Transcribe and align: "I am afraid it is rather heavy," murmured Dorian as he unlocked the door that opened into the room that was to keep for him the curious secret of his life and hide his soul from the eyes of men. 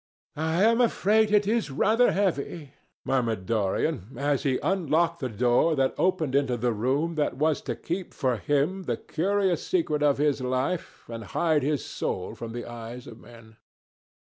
"I 0.35 0.63
am 0.63 0.81
afraid 0.81 1.29
it 1.31 1.45
is 1.45 1.69
rather 1.69 2.11
heavy," 2.11 2.71
murmured 3.05 3.45
Dorian 3.45 4.07
as 4.17 4.41
he 4.41 4.57
unlocked 4.63 5.19
the 5.19 5.29
door 5.29 5.75
that 5.75 5.93
opened 5.95 6.33
into 6.33 6.57
the 6.57 6.73
room 6.73 7.13
that 7.21 7.37
was 7.37 7.61
to 7.69 7.75
keep 7.75 8.11
for 8.11 8.37
him 8.37 8.85
the 8.85 8.97
curious 8.97 9.63
secret 9.63 10.01
of 10.01 10.17
his 10.17 10.41
life 10.41 11.05
and 11.07 11.23
hide 11.23 11.61
his 11.61 11.85
soul 11.85 12.33
from 12.33 12.51
the 12.51 12.65
eyes 12.65 13.05
of 13.05 13.19
men. 13.19 13.57